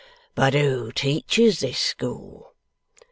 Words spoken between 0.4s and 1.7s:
who teaches